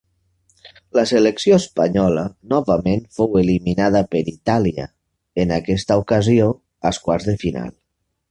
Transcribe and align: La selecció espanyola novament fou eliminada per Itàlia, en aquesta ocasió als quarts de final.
La 0.99 1.01
selecció 1.09 1.57
espanyola 1.63 2.23
novament 2.53 3.03
fou 3.17 3.37
eliminada 3.43 4.01
per 4.15 4.23
Itàlia, 4.33 4.87
en 5.45 5.55
aquesta 5.61 5.99
ocasió 6.05 6.49
als 6.91 7.03
quarts 7.07 7.29
de 7.33 7.37
final. 7.47 7.71